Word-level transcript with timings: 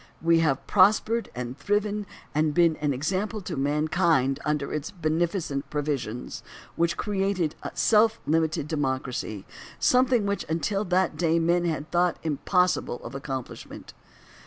We 0.19 0.39
have 0.39 0.65
prospered 0.65 1.29
and 1.35 1.55
thriven 1.55 2.07
and 2.33 2.55
been 2.55 2.75
an 2.77 2.91
example 2.91 3.39
to 3.41 3.55
man 3.55 3.83
THE 3.85 3.89
BILL 3.91 3.95
OF 3.97 4.01
RIGHTS 4.01 4.39
121 4.39 4.39
kind 4.39 4.39
under 4.49 4.73
its 4.73 4.89
beneficent 4.89 5.69
provisions 5.69 6.43
which 6.75 6.97
created 6.97 7.53
a 7.61 7.69
self 7.75 8.19
Hmited 8.27 8.67
democracy, 8.67 9.45
something 9.77 10.25
which 10.25 10.43
until 10.49 10.85
that 10.85 11.17
day 11.17 11.37
men 11.37 11.65
had 11.65 11.91
thought 11.91 12.17
impossible 12.23 12.99
of 13.03 13.13
accomplishment. 13.13 13.93